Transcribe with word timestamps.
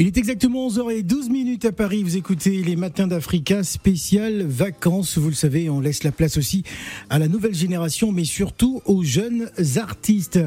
Il 0.00 0.06
est 0.06 0.16
exactement 0.16 0.66
11h12 0.70 1.30
minutes 1.30 1.66
à 1.66 1.72
Paris. 1.72 2.02
Vous 2.02 2.16
écoutez 2.16 2.62
les 2.62 2.74
matins 2.74 3.06
d'Africa 3.06 3.62
spécial 3.62 4.46
vacances. 4.46 5.18
Vous 5.18 5.28
le 5.28 5.34
savez, 5.34 5.68
on 5.68 5.78
laisse 5.78 6.04
la 6.04 6.10
place 6.10 6.38
aussi 6.38 6.62
à 7.10 7.18
la 7.18 7.28
nouvelle 7.28 7.54
génération, 7.54 8.10
mais 8.10 8.24
surtout 8.24 8.80
aux 8.86 9.02
jeunes 9.02 9.50
artistes. 9.76 10.40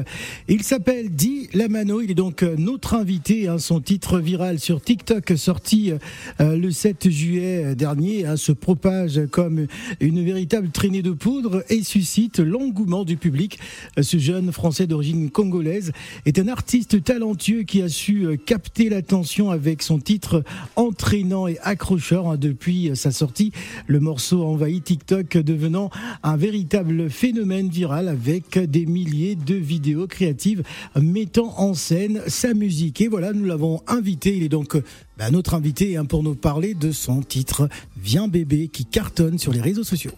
Il 0.48 0.64
s'appelle 0.64 1.10
Di 1.10 1.48
Lamano. 1.54 2.00
Il 2.00 2.10
est 2.10 2.14
donc 2.14 2.42
notre 2.42 2.94
invité. 2.94 3.46
Hein. 3.46 3.58
Son 3.58 3.80
titre 3.80 4.18
viral 4.18 4.58
sur 4.58 4.82
TikTok 4.82 5.34
sorti 5.36 5.92
euh, 6.40 6.56
le 6.56 6.72
7 6.72 7.08
juillet 7.08 7.76
dernier 7.76 8.26
hein, 8.26 8.36
se 8.36 8.50
propage 8.50 9.20
comme 9.30 9.68
une 10.00 10.24
véritable 10.24 10.70
traînée 10.70 11.02
de 11.02 11.12
poudre 11.12 11.62
et 11.68 11.84
suscite 11.84 12.40
l'engouement 12.40 13.04
du 13.04 13.16
public. 13.16 13.60
Ce 14.02 14.18
jeune 14.18 14.50
français 14.50 14.88
d'origine 14.88 15.30
congolaise 15.30 15.92
est 16.26 16.40
un 16.40 16.48
artiste 16.48 17.04
talentueux 17.04 17.62
qui 17.62 17.82
a 17.82 17.88
su 17.88 18.26
euh, 18.26 18.36
capter 18.36 18.88
l'attention 18.88 19.43
avec 19.50 19.82
son 19.82 19.98
titre 19.98 20.44
entraînant 20.76 21.46
et 21.46 21.58
accrocheur 21.62 22.28
hein, 22.28 22.36
depuis 22.36 22.90
sa 22.94 23.10
sortie. 23.10 23.52
Le 23.86 24.00
morceau 24.00 24.44
envahit 24.44 24.84
TikTok 24.84 25.38
devenant 25.38 25.90
un 26.22 26.36
véritable 26.36 27.10
phénomène 27.10 27.68
viral 27.68 28.08
avec 28.08 28.58
des 28.58 28.86
milliers 28.86 29.36
de 29.36 29.54
vidéos 29.54 30.06
créatives 30.06 30.62
mettant 30.96 31.54
en 31.58 31.74
scène 31.74 32.22
sa 32.26 32.54
musique. 32.54 33.00
Et 33.00 33.08
voilà, 33.08 33.32
nous 33.32 33.44
l'avons 33.44 33.82
invité. 33.86 34.36
Il 34.36 34.42
est 34.42 34.48
donc 34.48 34.76
bah, 35.18 35.30
notre 35.30 35.54
invité 35.54 35.96
hein, 35.96 36.04
pour 36.04 36.22
nous 36.22 36.34
parler 36.34 36.74
de 36.74 36.92
son 36.92 37.22
titre 37.22 37.68
Viens 37.96 38.28
bébé 38.28 38.68
qui 38.68 38.84
cartonne 38.84 39.38
sur 39.38 39.52
les 39.52 39.60
réseaux 39.60 39.84
sociaux. 39.84 40.12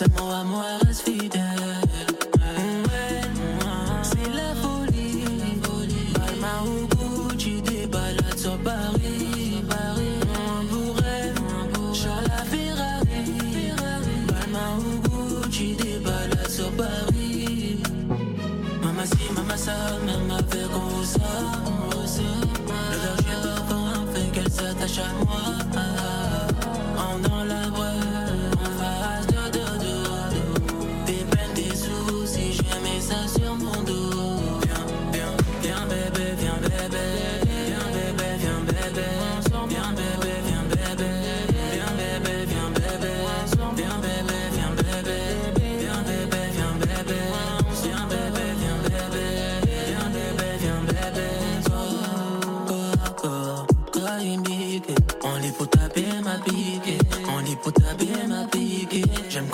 hacemos 0.00 0.27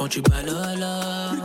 tu 0.08 0.20
balola. 0.22 1.43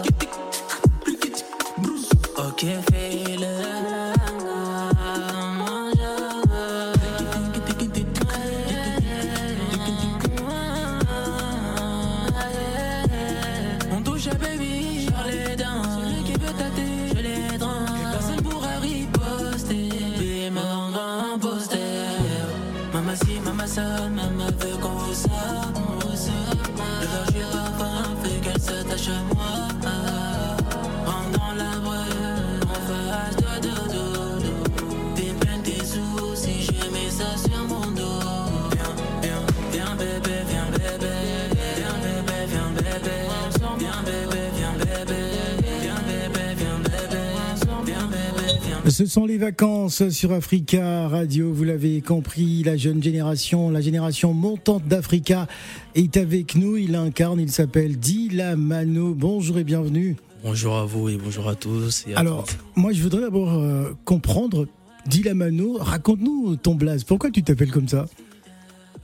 Ce 49.00 49.06
sont 49.06 49.26
les 49.26 49.38
vacances 49.38 50.10
sur 50.10 50.34
Africa 50.34 51.08
Radio, 51.08 51.54
vous 51.54 51.64
l'avez 51.64 52.02
compris, 52.02 52.64
la 52.64 52.76
jeune 52.76 53.02
génération, 53.02 53.70
la 53.70 53.80
génération 53.80 54.34
montante 54.34 54.86
d'Africa 54.90 55.48
est 55.96 56.18
avec 56.18 56.56
nous, 56.56 56.76
il 56.76 56.96
incarne, 56.96 57.40
il 57.40 57.50
s'appelle 57.50 57.98
Dila 57.98 58.58
Mano. 58.58 59.14
Bonjour 59.14 59.58
et 59.58 59.64
bienvenue. 59.64 60.18
Bonjour 60.44 60.76
à 60.76 60.84
vous 60.84 61.08
et 61.08 61.16
bonjour 61.16 61.48
à 61.48 61.56
tous. 61.56 62.04
Et 62.09 62.14
à 62.14 62.20
Alors, 62.20 62.44
toutes. 62.44 62.58
moi 62.76 62.92
je 62.92 63.02
voudrais 63.02 63.22
d'abord 63.22 63.54
euh, 63.54 63.94
comprendre, 64.04 64.68
Dila 65.06 65.34
Mano, 65.34 65.78
raconte-nous 65.80 66.58
ton 66.58 66.76
blaze, 66.76 67.06
pourquoi 67.06 67.32
tu 67.32 67.42
t'appelles 67.42 67.72
comme 67.72 67.88
ça? 67.88 68.06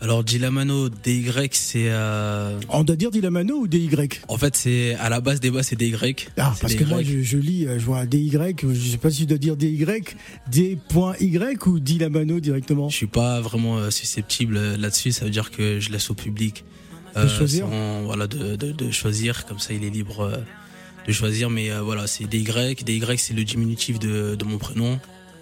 Alors, 0.01 0.25
Gilamano 0.27 0.89
DY, 0.89 1.31
c'est. 1.51 1.85
euh, 1.89 2.59
On 2.69 2.83
doit 2.83 2.95
dire 2.97 3.11
Dila 3.11 3.31
Mano 3.31 3.55
ou 3.61 3.67
DY 3.67 3.89
En 4.27 4.37
fait, 4.37 4.55
c'est 4.55 4.93
à 4.95 5.09
la 5.09 5.21
base 5.21 5.39
des 5.39 5.49
bases, 5.51 5.67
c'est 5.67 5.75
DY. 5.77 5.95
Ah, 6.37 6.53
parce 6.61 6.75
que 6.75 6.83
moi 6.83 7.01
je, 7.01 7.21
je 7.21 7.37
lis, 7.37 7.65
euh, 7.65 7.79
je 7.79 7.85
vois 7.85 8.05
DY, 8.05 8.29
je 8.29 8.91
sais 8.91 8.97
pas 8.97 9.09
si 9.09 9.21
je 9.21 9.27
dois 9.27 9.37
dire 9.37 9.55
DY, 9.55 9.83
D.Y 10.51 11.67
ou 11.67 11.79
Dila 11.79 12.09
Mano 12.09 12.39
directement 12.39 12.89
Je 12.89 12.95
suis 12.95 13.07
pas 13.07 13.39
vraiment 13.41 13.77
euh, 13.77 13.89
susceptible 13.89 14.57
euh, 14.57 14.77
là-dessus. 14.77 15.11
Ça 15.11 15.25
veut 15.25 15.31
dire 15.31 15.49
que 15.49 15.79
je 15.79 15.89
laisse 15.91 16.09
au 16.09 16.13
public 16.13 16.65
De 17.15 17.27
choisir. 17.27 17.65
sans- 17.67 18.03
voilà, 18.03 18.27
de, 18.27 18.57
de- 18.57 18.73
de 18.73 18.91
choisir. 18.91 19.45
Comme 19.45 19.59
ça, 19.59 19.73
il 19.73 19.83
est 19.83 19.89
libre 19.89 20.43
de 21.07 21.11
choisir. 21.13 21.49
Mais 21.49 21.71
euh, 21.71 21.81
voilà, 21.81 22.05
c'est 22.05 22.25
DY. 22.25 22.43
DY, 22.43 23.01
c'est 23.17 23.33
le 23.33 23.43
diminutif 23.45 23.97
de, 23.97 24.35
de 24.35 24.45
mon 24.45 24.57
prénom. 24.57 24.99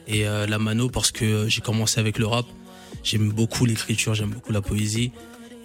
Et 0.08 0.28
euh, 0.28 0.46
la 0.46 0.60
mano, 0.60 0.90
parce 0.90 1.12
que 1.12 1.48
j'ai 1.50 1.62
commencé 1.62 2.00
avec 2.00 2.20
le 2.20 2.28
rap. 2.28 2.46
J'aime 3.04 3.30
beaucoup 3.30 3.66
l'écriture, 3.66 4.14
j'aime 4.14 4.32
beaucoup 4.32 4.52
la 4.52 4.62
poésie. 4.62 5.12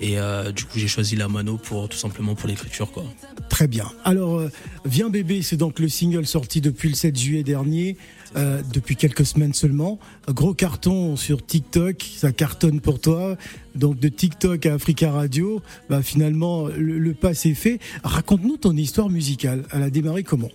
Et 0.01 0.19
euh, 0.19 0.53
du 0.53 0.65
coup, 0.65 0.79
j'ai 0.79 0.87
choisi 0.87 1.17
la 1.17 1.29
mano 1.29 1.57
pour 1.57 1.89
tout 1.89 1.99
simplement 1.99 2.37
pour 2.37 2.49
l'écriture, 2.49 2.93
quoi. 2.93 3.05
Très 3.49 3.67
bien. 3.67 3.91
Alors, 4.05 4.39
euh, 4.39 4.51
Viens 4.85 5.11
bébé, 5.11 5.43
c'est 5.43 5.57
donc 5.57 5.81
le 5.81 5.89
single 5.89 6.27
sorti 6.27 6.61
depuis 6.61 6.89
le 6.89 6.95
7 6.95 7.19
juillet 7.19 7.43
dernier, 7.43 7.97
euh, 8.37 8.63
depuis 8.73 8.95
quelques 8.95 9.27
semaines 9.27 9.55
seulement. 9.55 9.99
Gros 10.29 10.55
carton 10.55 11.17
sur 11.17 11.45
TikTok, 11.45 12.05
ça 12.17 12.31
cartonne 12.31 12.81
pour 12.81 13.01
toi. 13.01 13.37
Donc 13.75 13.99
de 13.99 14.09
TikTok 14.09 14.67
à 14.67 14.75
Africa 14.75 15.11
Radio, 15.11 15.63
bah, 15.91 16.01
finalement 16.03 16.69
le, 16.69 16.99
le 16.99 17.15
pas 17.15 17.35
s'est 17.35 17.55
fait. 17.55 17.81
Raconte-nous 18.05 18.57
ton 18.57 18.77
histoire 18.77 19.11
musicale. 19.11 19.65
Elle 19.73 19.83
a 19.83 19.91
démarré 19.91 20.23
comment? 20.23 20.51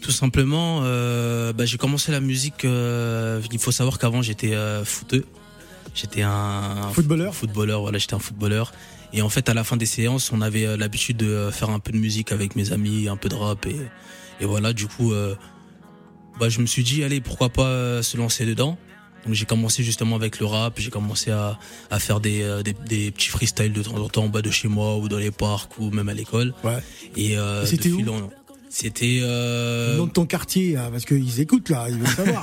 Tout 0.00 0.12
simplement, 0.12 0.82
bah, 0.82 1.64
j'ai 1.64 1.78
commencé 1.78 2.12
la 2.12 2.20
musique. 2.20 2.62
il 2.62 3.58
faut 3.58 3.72
savoir 3.72 3.98
qu'avant 3.98 4.22
j'étais 4.22 4.54
footeux. 4.84 5.24
J'étais 5.96 6.22
un 6.22 6.90
Footballeur 6.92 7.34
Footballeur, 7.34 7.80
voilà, 7.80 7.96
j'étais 7.98 8.14
un 8.14 8.18
footballeur. 8.20 8.72
Et 9.12 9.22
en 9.22 9.28
fait, 9.30 9.48
à 9.48 9.54
la 9.54 9.64
fin 9.64 9.76
des 9.76 9.86
séances, 9.86 10.30
on 10.30 10.40
avait 10.42 10.66
euh, 10.66 10.76
l'habitude 10.76 11.16
de 11.16 11.26
euh, 11.26 11.50
faire 11.50 11.70
un 11.70 11.78
peu 11.80 11.90
de 11.90 11.96
musique 11.96 12.32
avec 12.32 12.54
mes 12.54 12.72
amis, 12.72 13.08
un 13.08 13.16
peu 13.16 13.28
de 13.30 13.34
rap 13.34 13.64
et, 13.66 13.76
et 14.40 14.44
voilà. 14.44 14.72
Du 14.74 14.86
coup, 14.88 15.12
euh, 15.12 15.34
bah, 16.38 16.48
je 16.50 16.60
me 16.60 16.66
suis 16.66 16.84
dit, 16.84 17.02
allez, 17.02 17.20
pourquoi 17.20 17.48
pas 17.48 18.02
se 18.02 18.16
lancer 18.16 18.44
dedans. 18.44 18.76
Donc 19.24 19.34
j'ai 19.34 19.46
commencé 19.46 19.82
justement 19.82 20.14
avec 20.16 20.38
le 20.38 20.46
rap. 20.46 20.74
J'ai 20.78 20.90
commencé 20.90 21.30
à, 21.30 21.58
à 21.90 21.98
faire 21.98 22.20
des, 22.20 22.60
des, 22.62 22.74
des 22.86 23.10
petits 23.10 23.28
freestyles 23.30 23.72
de 23.72 23.82
temps 23.82 23.96
en 23.96 24.08
temps 24.08 24.24
en 24.24 24.28
bas 24.28 24.42
de 24.42 24.50
chez 24.50 24.68
moi 24.68 24.98
ou 24.98 25.08
dans 25.08 25.16
les 25.18 25.32
parcs 25.32 25.78
ou 25.78 25.90
même 25.90 26.08
à 26.08 26.14
l'école. 26.14 26.52
Ouais. 26.62 26.78
Et 27.16 27.36
euh, 27.38 27.64
c'était 27.66 27.90
où 27.90 28.06
en- 28.08 28.30
C'était. 28.78 29.20
Euh... 29.22 29.92
Le 29.92 29.96
nom 29.96 30.06
de 30.06 30.10
ton 30.10 30.26
quartier, 30.26 30.76
hein, 30.76 30.88
parce 30.90 31.06
qu'ils 31.06 31.40
écoutent 31.40 31.70
là, 31.70 31.86
ils 31.88 31.96
veulent 31.96 32.06
savoir. 32.14 32.42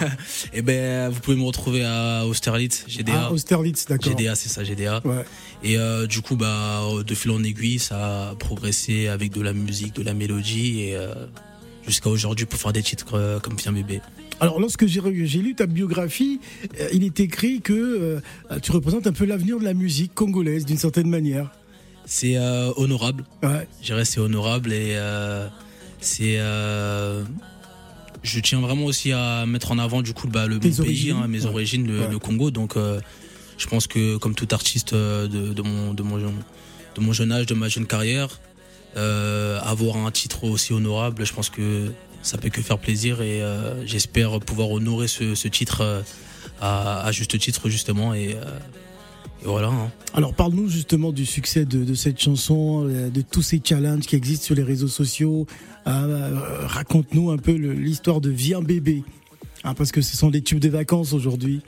eh 0.51 0.63
ben, 0.63 1.09
vous 1.09 1.19
pouvez 1.19 1.37
me 1.37 1.43
retrouver 1.43 1.83
à 1.85 2.25
Austerlitz, 2.25 2.85
GDA. 2.87 3.25
Ah, 3.27 3.31
Austerlitz, 3.31 3.85
d'accord. 3.85 4.17
GDA, 4.17 4.33
c'est 4.33 4.49
ça, 4.49 4.63
GDA. 4.63 4.99
Ouais. 5.05 5.23
Et 5.63 5.77
euh, 5.77 6.07
du 6.07 6.21
coup, 6.21 6.35
bah, 6.35 6.81
de 7.05 7.13
fil 7.13 7.29
en 7.29 7.43
aiguille, 7.43 7.77
ça 7.77 8.29
a 8.31 8.35
progressé 8.35 9.09
avec 9.09 9.31
de 9.31 9.41
la 9.41 9.53
musique, 9.53 9.93
de 9.93 10.01
la 10.01 10.15
mélodie, 10.15 10.81
et 10.81 10.95
euh, 10.95 11.13
jusqu'à 11.85 12.09
aujourd'hui 12.09 12.47
pour 12.47 12.59
faire 12.59 12.73
des 12.73 12.81
titres 12.81 13.13
euh, 13.13 13.39
comme 13.39 13.55
Viens 13.55 13.71
bébé. 13.71 14.01
Alors, 14.39 14.59
lorsque 14.59 14.87
j'ai 14.87 15.01
lu 15.39 15.53
ta 15.53 15.67
biographie, 15.67 16.39
euh, 16.79 16.89
il 16.93 17.03
est 17.03 17.19
écrit 17.19 17.61
que 17.61 17.73
euh, 18.49 18.59
tu 18.59 18.71
représentes 18.71 19.05
un 19.05 19.13
peu 19.13 19.25
l'avenir 19.25 19.59
de 19.59 19.65
la 19.65 19.75
musique 19.75 20.15
congolaise 20.15 20.65
d'une 20.65 20.77
certaine 20.77 21.11
manière. 21.11 21.51
C'est 22.07 22.37
euh, 22.37 22.71
honorable. 22.75 23.23
Ouais. 23.43 23.67
Je 23.81 23.85
dirais 23.85 24.03
c'est 24.03 24.19
honorable 24.19 24.73
et 24.73 24.95
euh, 24.95 25.47
c'est. 26.03 26.37
euh, 26.39 27.23
je 28.21 28.39
tiens 28.39 28.61
vraiment 28.61 28.85
aussi 28.85 29.11
à 29.11 29.45
mettre 29.45 29.71
en 29.71 29.79
avant 29.79 30.01
du 30.01 30.13
coup 30.13 30.27
bah, 30.27 30.47
le 30.47 30.57
Tes 30.59 30.69
mon 30.69 30.83
pays, 30.85 31.11
hein, 31.11 31.27
mes 31.27 31.41
ouais. 31.41 31.45
origines, 31.47 31.85
le, 31.87 31.99
Ouais. 32.01 32.07
le 32.09 32.19
Congo. 32.19 32.51
Donc, 32.51 32.77
euh, 32.77 33.01
je 33.57 33.67
pense 33.67 33.85
que 33.87 34.15
comme 34.17 34.33
tout 34.35 34.47
artiste 34.51 34.93
euh, 34.93 35.27
de, 35.27 35.53
de 35.53 35.61
mon, 35.61 35.93
de, 35.93 36.03
mon, 36.03 36.17
de 36.17 37.01
mon 37.01 37.11
jeune 37.11 37.31
âge, 37.33 37.45
de 37.47 37.53
ma 37.53 37.67
jeune 37.67 37.85
carrière, 37.85 38.39
euh, 38.95 39.59
avoir 39.61 39.97
un 39.97 40.11
titre 40.11 40.45
aussi 40.45 40.71
honorable, 40.71 41.25
je 41.25 41.33
pense 41.33 41.49
que 41.49 41.91
ça 42.21 42.37
peut 42.37 42.49
que 42.49 42.61
faire 42.61 42.77
plaisir 42.79 43.21
et 43.21 43.41
euh, 43.41 43.85
j'espère 43.85 44.39
pouvoir 44.39 44.69
honorer 44.71 45.07
ce, 45.09 45.35
ce 45.35 45.47
titre 45.49 46.03
à, 46.61 47.05
à 47.05 47.11
juste 47.11 47.37
titre 47.37 47.67
justement 47.67 48.13
et, 48.13 48.35
euh, 48.35 48.45
et 49.41 49.45
voilà. 49.45 49.67
hein. 49.69 49.91
Alors, 50.13 50.33
parle-nous 50.33 50.69
justement 50.69 51.11
du 51.11 51.25
succès 51.25 51.65
de, 51.65 51.83
de 51.83 51.93
cette 51.95 52.19
chanson, 52.21 52.85
euh, 52.87 53.09
de 53.09 53.21
tous 53.21 53.41
ces 53.41 53.61
challenges 53.63 54.05
qui 54.05 54.15
existent 54.15 54.45
sur 54.45 54.55
les 54.55 54.63
réseaux 54.63 54.87
sociaux. 54.87 55.47
Euh, 55.87 56.39
Raconte-nous 56.67 57.31
un 57.31 57.37
peu 57.37 57.53
l'histoire 57.53 58.21
de 58.21 58.29
Viens 58.29 58.61
bébé. 58.61 59.03
Hein, 59.65 59.73
parce 59.73 59.91
que 59.91 60.01
ce 60.01 60.15
sont 60.17 60.29
des 60.29 60.41
tubes 60.41 60.59
de 60.59 60.69
vacances 60.69 61.13
aujourd'hui. 61.13 61.61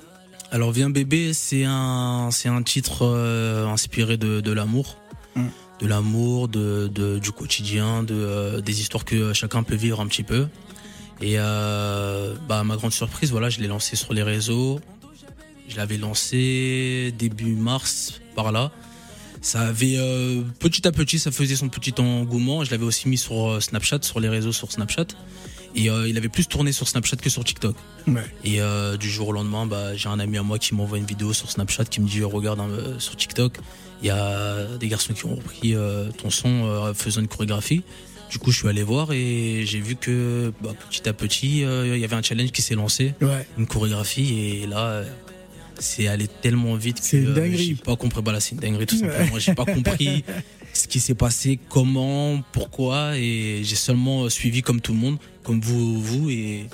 Alors 0.51 0.71
Viens 0.71 0.89
bébé, 0.89 1.33
c'est 1.33 1.63
un 1.65 2.29
c'est 2.31 2.49
un 2.49 2.61
titre 2.61 2.99
euh, 3.03 3.65
inspiré 3.67 4.15
de, 4.17 4.41
de 4.41 4.51
l'amour, 4.51 4.97
de 5.35 5.87
l'amour, 5.87 6.47
de, 6.47 6.87
de- 6.93 7.19
du 7.19 7.31
quotidien, 7.31 8.03
de 8.03 8.13
euh, 8.13 8.61
des 8.61 8.79
histoires 8.79 9.05
que 9.05 9.33
chacun 9.33 9.63
peut 9.63 9.75
vivre 9.75 9.99
un 10.01 10.07
petit 10.07 10.23
peu. 10.23 10.47
Et 11.21 11.35
euh, 11.37 12.35
bah 12.47 12.59
à 12.59 12.63
ma 12.63 12.75
grande 12.75 12.91
surprise, 12.93 13.31
voilà, 13.31 13.49
je 13.49 13.59
l'ai 13.61 13.67
lancé 13.67 13.95
sur 13.95 14.13
les 14.13 14.23
réseaux. 14.23 14.79
Je 15.69 15.77
l'avais 15.77 15.97
lancé 15.97 17.13
début 17.17 17.55
mars 17.55 18.21
par 18.35 18.51
là. 18.51 18.71
Ça 19.41 19.61
avait 19.61 19.95
euh, 19.97 20.41
petit 20.59 20.87
à 20.87 20.91
petit, 20.91 21.19
ça 21.19 21.31
faisait 21.31 21.55
son 21.55 21.69
petit 21.69 21.93
engouement. 21.99 22.63
Je 22.63 22.71
l'avais 22.71 22.85
aussi 22.85 23.07
mis 23.09 23.17
sur 23.17 23.51
euh, 23.51 23.59
Snapchat, 23.59 23.99
sur 24.01 24.19
les 24.19 24.29
réseaux 24.29 24.51
sur 24.51 24.71
Snapchat. 24.71 25.07
Et 25.75 25.89
euh, 25.89 26.07
il 26.07 26.17
avait 26.17 26.29
plus 26.29 26.47
tourné 26.47 26.71
sur 26.71 26.87
Snapchat 26.87 27.17
que 27.17 27.29
sur 27.29 27.43
TikTok. 27.43 27.75
Ouais. 28.07 28.23
Et 28.43 28.61
euh, 28.61 28.95
du 28.97 29.09
jour 29.09 29.27
au 29.27 29.31
lendemain, 29.33 29.65
bah, 29.65 29.95
j'ai 29.95 30.07
un 30.09 30.19
ami 30.19 30.37
à 30.37 30.43
moi 30.43 30.57
qui 30.57 30.73
m'envoie 30.73 30.97
une 30.97 31.05
vidéo 31.05 31.33
sur 31.33 31.51
Snapchat 31.51 31.85
qui 31.85 31.99
me 32.01 32.07
dit 32.07 32.23
regarde 32.23 32.59
euh, 32.61 32.97
sur 32.97 33.15
TikTok, 33.17 33.57
il 34.01 34.07
y 34.07 34.09
a 34.09 34.65
des 34.79 34.87
garçons 34.87 35.13
qui 35.13 35.25
ont 35.25 35.35
repris 35.35 35.75
euh, 35.75 36.09
ton 36.11 36.29
son 36.29 36.65
euh, 36.65 36.93
faisant 36.93 37.21
une 37.21 37.27
chorégraphie. 37.27 37.83
Du 38.31 38.39
coup, 38.39 38.51
je 38.51 38.57
suis 38.59 38.67
allé 38.69 38.83
voir 38.83 39.11
et 39.11 39.63
j'ai 39.65 39.79
vu 39.81 39.95
que 39.95 40.51
bah, 40.61 40.71
petit 40.89 41.07
à 41.07 41.13
petit, 41.13 41.59
il 41.59 41.97
y 41.99 42.03
avait 42.03 42.15
un 42.15 42.23
challenge 42.23 42.51
qui 42.51 42.61
s'est 42.63 42.73
lancé, 42.75 43.13
Ouais. 43.21 43.45
une 43.57 43.67
chorégraphie 43.67 44.61
et 44.63 44.67
là, 44.67 45.03
c'est 45.79 46.07
allé 46.07 46.27
tellement 46.27 46.75
vite 46.75 46.97
que 46.97 47.05
C'est 47.05 47.17
euh, 47.17 47.55
j'ai 47.55 47.75
pas 47.75 47.95
compris. 47.95 48.21
Voilà, 48.23 48.39
c'est 48.39 48.51
une 48.51 48.61
dinguerie 48.61 48.85
tout 48.85 48.97
simplement. 48.97 49.39
J'ai 49.39 49.53
pas 49.53 49.65
compris 49.73 50.23
ce 50.73 50.87
qui 50.87 50.99
s'est 50.99 51.15
passé, 51.15 51.59
comment, 51.69 52.41
pourquoi 52.51 53.17
et 53.17 53.61
j'ai 53.63 53.75
seulement 53.75 54.23
euh, 54.23 54.29
suivi 54.29 54.61
comme 54.61 54.81
tout 54.81 54.93
le 54.93 54.99
monde, 54.99 55.17
comme 55.43 55.61
vous, 55.61 56.01
vous 56.01 56.29
et 56.29 56.67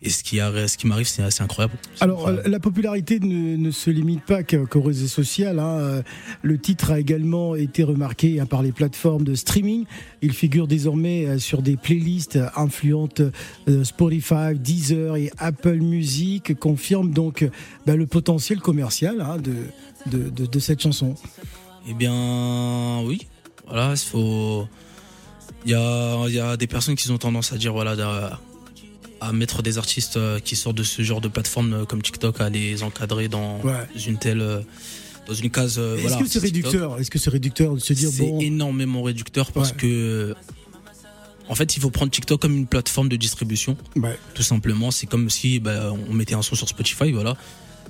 et 0.00 0.10
ce 0.10 0.22
qui, 0.22 0.36
ce 0.36 0.76
qui 0.76 0.86
m'arrive, 0.86 1.08
c'est 1.08 1.22
assez 1.24 1.42
incroyable. 1.42 1.74
Alors, 2.00 2.18
incroyable. 2.28 2.48
la 2.50 2.60
popularité 2.60 3.18
ne, 3.18 3.56
ne 3.56 3.70
se 3.72 3.90
limite 3.90 4.22
pas 4.24 4.44
qu'aux 4.44 4.80
réseaux 4.80 5.08
sociaux. 5.08 5.48
hein. 5.58 6.02
Le 6.42 6.56
titre 6.58 6.92
a 6.92 7.00
également 7.00 7.56
été 7.56 7.82
remarqué 7.82 8.38
hein, 8.38 8.46
par 8.46 8.62
les 8.62 8.70
plateformes 8.70 9.24
de 9.24 9.34
streaming. 9.34 9.86
Il 10.22 10.32
figure 10.32 10.68
désormais 10.68 11.26
euh, 11.26 11.38
sur 11.40 11.62
des 11.62 11.76
playlists 11.76 12.38
influentes 12.54 13.22
euh, 13.68 13.82
Spotify, 13.82 14.54
Deezer 14.54 15.16
et 15.16 15.32
Apple 15.38 15.78
Music, 15.78 16.56
confirme 16.60 17.10
donc 17.12 17.44
bah, 17.84 17.96
le 17.96 18.06
potentiel 18.06 18.60
commercial 18.60 19.20
hein, 19.20 19.38
de, 19.38 19.54
de, 20.16 20.28
de- 20.30 20.46
de 20.46 20.58
cette 20.60 20.80
chanson. 20.80 21.16
Eh 21.88 21.94
bien, 21.94 23.00
oui. 23.04 23.26
Voilà, 23.66 23.94
il 23.94 23.98
faut. 23.98 24.68
Il 25.64 25.72
y 25.72 25.74
a, 25.74 26.28
y 26.28 26.38
a 26.38 26.56
des 26.56 26.66
personnes 26.68 26.94
qui 26.94 27.10
ont 27.10 27.18
tendance 27.18 27.52
à 27.52 27.56
dire, 27.56 27.72
voilà, 27.72 27.96
à 29.20 29.32
mettre 29.32 29.62
des 29.62 29.78
artistes 29.78 30.16
euh, 30.16 30.38
qui 30.40 30.56
sortent 30.56 30.76
de 30.76 30.82
ce 30.82 31.02
genre 31.02 31.20
de 31.20 31.28
plateforme 31.28 31.72
euh, 31.72 31.84
comme 31.84 32.02
TikTok, 32.02 32.40
à 32.40 32.48
les 32.50 32.82
encadrer 32.82 33.28
dans 33.28 33.60
Ouais. 33.62 33.72
une 34.06 34.18
telle. 34.18 34.40
euh, 34.40 34.60
dans 35.26 35.34
une 35.34 35.50
case. 35.50 35.78
Est-ce 35.78 36.00
voilà, 36.00 36.16
que 36.16 36.26
c'est 36.28 36.38
réducteur? 36.38 36.98
Est-ce 36.98 37.10
que 37.10 37.18
c'est 37.18 37.28
réducteur 37.28 37.74
de 37.74 37.80
se 37.80 37.92
dire 37.92 38.08
C'est 38.10 38.22
bon 38.26 38.40
énormément 38.40 39.02
réducteur 39.02 39.52
parce 39.52 39.70
Ouais. 39.72 39.76
que. 39.76 40.34
En 41.50 41.54
fait, 41.54 41.76
il 41.76 41.80
faut 41.80 41.90
prendre 41.90 42.10
TikTok 42.10 42.40
comme 42.40 42.56
une 42.56 42.66
plateforme 42.66 43.08
de 43.08 43.16
distribution, 43.16 43.76
Ouais. 43.96 44.18
tout 44.34 44.42
simplement. 44.42 44.90
C'est 44.90 45.06
comme 45.06 45.30
si 45.30 45.60
bah, 45.60 45.92
on 46.08 46.12
mettait 46.14 46.34
un 46.34 46.42
son 46.42 46.54
sur 46.54 46.68
Spotify, 46.68 47.10
voilà. 47.12 47.36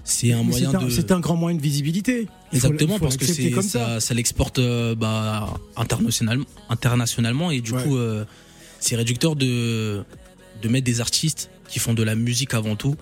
C'est 0.05 0.33
un 0.33 0.39
Mais 0.39 0.45
moyen 0.45 0.75
un, 0.75 0.85
de. 0.85 0.91
c'est 0.91 1.11
un 1.13 1.21
grand 1.21 1.37
moyen 1.37 1.57
de 1.57 1.63
visibilité. 1.63 2.27
Faut- 2.51 2.57
Exactement, 2.57 2.95
faut 2.95 3.05
parce 3.05 3.17
que 3.17 3.27
ça, 3.63 4.01
ça, 4.01 4.15
l'exporte 4.15 4.59
euh, 4.59 4.95
bah, 4.95 5.55
internationalement, 5.77 6.45
internationalement 6.71 7.51
et 7.51 7.61
du 7.61 7.73
Ouais. 7.73 7.83
coup 7.83 7.97
euh, 7.97 8.25
c'est 8.81 8.97
réducteur 8.97 9.35
de 9.37 10.03
de 10.63 10.69
mettre 10.69 10.85
des 10.85 11.01
artistes 11.01 11.51
qui 11.69 11.79
font 11.79 11.95
de 11.95 12.03
la 12.03 12.15
musique 12.15 12.55
avant 12.55 12.77
tout, 12.77 12.97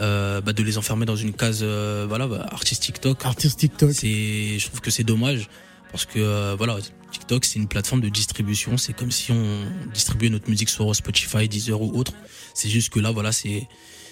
euh, 0.00 0.40
bah, 0.40 0.52
de 0.52 0.62
les 0.62 0.78
enfermer 0.78 1.06
dans 1.06 1.16
une 1.16 1.32
case 1.32 1.60
euh, 1.62 2.06
voilà 2.08 2.26
bah, 2.26 2.46
artiste 2.50 2.82
TikTok. 2.82 3.24
Artiste 3.24 3.58
TikTok. 3.58 3.92
C'est, 3.92 4.58
je 4.58 4.66
trouve 4.66 4.80
que 4.80 4.90
c'est 4.90 5.04
dommage 5.04 5.48
parce 5.90 6.04
que 6.04 6.18
euh, 6.18 6.54
voilà 6.56 6.76
TikTok 7.12 7.44
c'est 7.44 7.58
une 7.58 7.68
plateforme 7.68 8.00
de 8.00 8.08
distribution, 8.08 8.76
c'est 8.76 8.92
comme 8.92 9.10
si 9.10 9.32
on 9.32 9.64
distribuait 9.92 10.28
notre 10.28 10.50
musique 10.50 10.68
sur 10.68 10.94
Spotify, 10.94 11.48
Deezer 11.48 11.80
ou 11.80 11.96
autre. 11.98 12.12
C'est 12.54 12.68
juste 12.68 12.90
que 12.90 13.00
là 13.00 13.10
voilà 13.10 13.32
c'est 13.32 13.68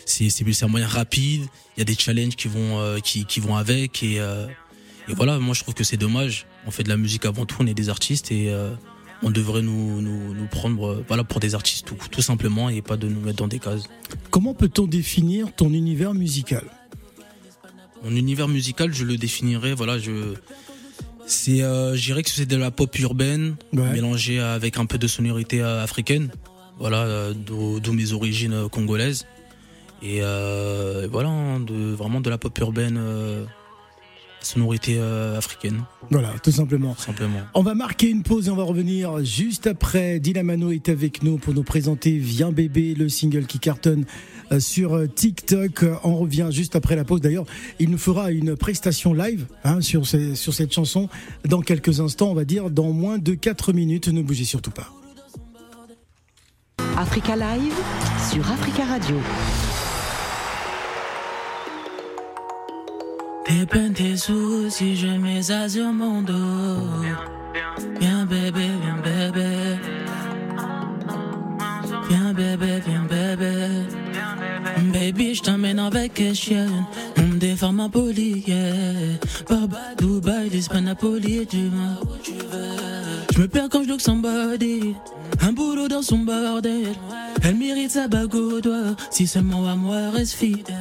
c'est 0.06 0.28
c'est 0.30 0.64
un 0.64 0.68
moyen 0.68 0.86
rapide. 0.86 1.46
Il 1.76 1.80
y 1.80 1.82
a 1.82 1.84
des 1.84 1.94
challenges 1.94 2.36
qui 2.36 2.48
vont 2.48 2.80
euh, 2.80 2.98
qui 2.98 3.24
qui 3.24 3.40
vont 3.40 3.56
avec 3.56 4.02
et 4.02 4.20
euh, 4.20 4.46
et 5.08 5.14
voilà 5.14 5.38
moi 5.38 5.54
je 5.54 5.62
trouve 5.62 5.74
que 5.74 5.84
c'est 5.84 5.96
dommage. 5.96 6.46
On 6.66 6.70
fait 6.70 6.82
de 6.82 6.88
la 6.88 6.96
musique 6.96 7.26
avant 7.26 7.46
tout, 7.46 7.56
on 7.60 7.66
est 7.66 7.74
des 7.74 7.88
artistes 7.88 8.32
et 8.32 8.50
euh, 8.50 8.70
on 9.24 9.30
devrait 9.30 9.62
nous 9.62 10.00
nous 10.00 10.34
nous 10.34 10.46
prendre 10.46 10.86
euh, 10.86 11.04
voilà 11.08 11.24
pour 11.24 11.40
des 11.40 11.54
artistes 11.54 11.86
tout, 11.86 11.96
tout 12.10 12.22
simplement 12.22 12.68
et 12.68 12.82
pas 12.82 12.96
de 12.96 13.08
nous 13.08 13.20
mettre 13.20 13.38
dans 13.38 13.48
des 13.48 13.58
cases. 13.58 13.84
Comment 14.30 14.54
peut-on 14.54 14.86
définir 14.86 15.52
ton 15.54 15.72
univers 15.72 16.14
musical? 16.14 16.64
Mon 18.04 18.14
univers 18.14 18.48
musical, 18.48 18.92
je 18.92 19.04
le 19.04 19.16
définirais, 19.16 19.72
voilà, 19.74 19.98
je. 19.98 20.34
C'est, 21.26 21.62
euh, 21.62 21.96
je 21.96 22.02
dirais 22.04 22.22
que 22.22 22.28
c'est 22.28 22.44
de 22.44 22.56
la 22.56 22.70
pop 22.70 22.96
urbaine, 22.98 23.56
Ouais. 23.72 23.90
mélangée 23.92 24.38
avec 24.40 24.76
un 24.76 24.84
peu 24.84 24.98
de 24.98 25.06
sonorité 25.06 25.62
euh, 25.62 25.82
africaine. 25.82 26.30
Voilà, 26.78 27.32
d'où 27.32 27.80
mes 27.92 28.12
origines 28.12 28.68
congolaises. 28.68 29.24
Et 30.02 30.18
euh, 30.20 31.08
voilà, 31.10 31.30
hein, 31.30 31.60
de, 31.60 31.94
vraiment 31.94 32.20
de 32.20 32.28
la 32.28 32.36
pop 32.36 32.58
urbaine, 32.58 32.96
euh, 32.98 33.44
sonorité 34.44 34.96
euh, 34.98 35.36
africaine, 35.38 35.82
Voilà, 36.10 36.30
tout 36.42 36.50
simplement. 36.52 36.94
tout 36.94 37.02
simplement. 37.02 37.40
On 37.54 37.62
va 37.62 37.74
marquer 37.74 38.08
une 38.10 38.22
pause 38.22 38.48
et 38.48 38.50
on 38.50 38.56
va 38.56 38.62
revenir 38.64 39.24
juste 39.24 39.66
après. 39.66 40.20
Dinamano 40.20 40.70
est 40.70 40.88
avec 40.88 41.22
nous 41.22 41.38
pour 41.38 41.54
nous 41.54 41.62
présenter 41.62 42.18
Viens 42.18 42.52
bébé, 42.52 42.94
le 42.94 43.08
single 43.08 43.46
qui 43.46 43.58
cartonne 43.58 44.04
euh, 44.52 44.60
sur 44.60 44.94
euh, 44.94 45.06
TikTok. 45.06 45.84
On 46.04 46.16
revient 46.16 46.48
juste 46.50 46.76
après 46.76 46.96
la 46.96 47.04
pause. 47.04 47.20
D'ailleurs, 47.20 47.46
il 47.80 47.90
nous 47.90 47.98
fera 47.98 48.30
une 48.30 48.56
prestation 48.56 49.14
live 49.14 49.46
hein, 49.64 49.80
sur, 49.80 50.06
ces- 50.06 50.34
sur 50.34 50.52
cette 50.54 50.72
chanson 50.72 51.08
dans 51.48 51.60
quelques 51.60 52.00
instants, 52.00 52.30
on 52.30 52.34
va 52.34 52.44
dire 52.44 52.70
dans 52.70 52.92
moins 52.92 53.18
de 53.18 53.34
4 53.34 53.72
minutes. 53.72 54.08
Ne 54.08 54.22
bougez 54.22 54.44
surtout 54.44 54.70
pas. 54.70 54.92
Africa 56.96 57.34
Live 57.36 57.74
sur 58.30 58.48
Africa 58.50 58.84
Radio. 58.84 59.16
Tes 63.44 63.66
peines, 63.66 63.92
tes 63.92 64.16
soucis, 64.16 64.96
je 64.96 65.06
mets 65.06 65.42
ça 65.42 65.68
sur 65.68 65.92
mon 65.92 66.22
dos. 66.22 66.34
Viens 68.00 68.24
bébé, 68.24 68.68
viens 68.82 69.00
bébé. 69.02 69.78
Viens 72.08 72.32
bébé, 72.32 72.80
viens 72.86 73.02
bébé. 73.02 73.68
Baby, 74.92 75.34
je 75.34 75.42
t'emmène 75.42 75.78
avec 75.78 76.18
les 76.18 76.34
chiennes. 76.34 76.86
On 77.18 77.22
me 77.22 77.38
déforme 77.38 77.80
en 77.80 77.90
poli, 77.90 78.44
yeah. 78.46 79.18
Baba, 79.48 79.94
Dubaï, 79.98 80.48
l'Espagne, 80.48 80.84
Napoli, 80.84 81.46
tu 81.46 81.68
vas 81.68 82.00
où 82.02 82.16
tu 82.22 82.32
veux. 82.32 83.24
Je 83.34 83.40
me 83.40 83.48
perds 83.48 83.68
quand 83.68 83.82
je 83.82 83.88
look 83.88 84.00
somebody. 84.00 84.94
Un 85.40 85.52
boulot 85.52 85.88
dans 85.88 86.02
son 86.02 86.18
bordel. 86.18 86.94
Elle 87.42 87.56
mérite 87.56 87.90
sa 87.90 88.08
bague 88.08 88.34
au 88.34 88.60
doigt. 88.60 88.96
Si 89.10 89.26
seulement 89.26 89.68
à 89.68 89.74
moi 89.74 90.10
reste 90.10 90.34
fidèle. 90.34 90.74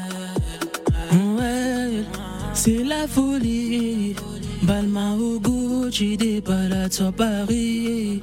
C'est 2.53 2.83
la 2.83 3.07
folie. 3.07 4.15
Balmain 4.62 5.17
au 5.17 5.39
Gucci, 5.39 6.15
des 6.15 6.39
balades 6.39 6.93
sur 6.93 7.12
Paris. 7.12 8.22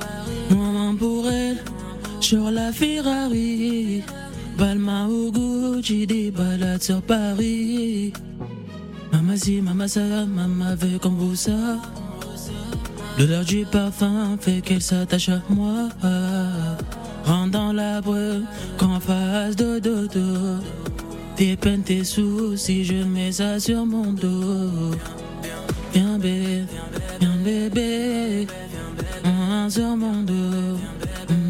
Moi, 0.50 0.94
pour 0.98 1.28
elle, 1.28 1.58
sur 2.20 2.50
la 2.50 2.72
Ferrari. 2.72 4.02
Balmain 4.56 5.06
au 5.08 5.30
Gucci, 5.30 6.06
des 6.06 6.30
balades 6.30 6.82
sur 6.82 7.02
Paris. 7.02 8.12
Maman 9.12 9.36
si, 9.36 9.60
maman 9.60 9.88
ça, 9.88 10.00
maman 10.26 10.74
veut 10.76 10.98
comme 10.98 11.16
vous 11.16 11.34
ça. 11.34 11.80
L'odeur 13.18 13.44
du 13.44 13.66
parfum 13.66 14.38
fait 14.40 14.60
qu'elle 14.60 14.80
s'attache 14.80 15.28
à 15.28 15.42
moi. 15.50 15.88
Rentre 17.24 17.50
dans 17.50 17.72
la 17.72 18.00
brume 18.00 18.46
qu'en 18.78 18.98
face 19.00 19.56
de 19.56 19.78
dodo. 19.78 20.62
Tes 21.40 21.56
tes 21.56 22.04
soucis, 22.04 22.84
je 22.84 23.02
mets 23.02 23.32
ça 23.32 23.58
sur 23.58 23.86
mon 23.86 24.12
dos. 24.12 24.90
Viens 25.90 26.18
bébé, 26.18 26.66
viens 27.18 27.36
bébé, 27.42 28.46
viens 29.24 29.70
sur 29.70 29.96
mon 29.96 30.20
dos. 30.22 30.76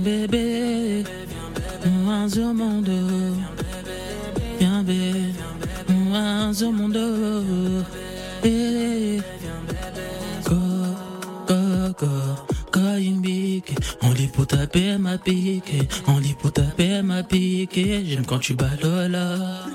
Bébé, 0.04 1.02
viens 1.82 2.28
sur 2.28 2.54
mon 2.54 2.80
dos. 2.82 3.34
Viens 4.60 4.84
bébé, 4.84 5.34
viens 5.88 6.52
sur 6.54 6.70
mon 6.70 6.88
dos. 6.88 7.82
Eh, 8.44 9.18
Go, 10.44 10.54
go, 11.48 11.56
go, 11.98 12.29
On 14.02 14.12
lit 14.12 14.28
pour 14.28 14.46
taper 14.46 14.98
ma 14.98 15.16
pique, 15.18 15.74
on 16.06 16.18
lit 16.18 16.34
pour 16.34 16.52
taper 16.52 17.02
ma 17.02 17.22
pique. 17.22 17.80
J'aime 18.04 18.26
quand 18.26 18.38
tu 18.38 18.54
balles 18.54 19.08
là. 19.10 19.66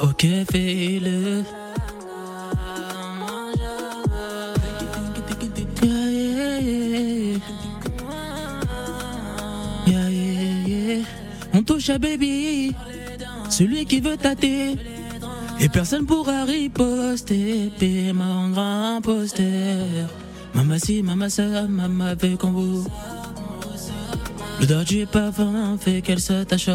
Ok, 0.00 0.26
fais-le. 0.50 1.44
On 11.54 11.62
touche 11.62 11.90
à 11.90 11.98
baby, 11.98 12.74
celui 13.50 13.84
qui 13.84 14.00
veut 14.00 14.16
tâter. 14.16 14.76
Et 15.60 15.68
personne 15.68 16.06
pourra 16.06 16.44
riposter, 16.44 17.70
mon 18.12 18.50
grand 18.50 19.00
poster. 19.00 20.08
Maman 20.72 20.80
si, 20.86 21.02
maman 21.02 21.28
ça, 21.28 21.42
veut 22.22 22.36
qu'on 22.38 22.50
vous. 22.50 22.86
L'odeur 24.58 24.84
du 24.84 25.04
parfum 25.04 25.76
fait 25.78 26.00
qu'elle 26.00 26.18
s'attache. 26.18 26.70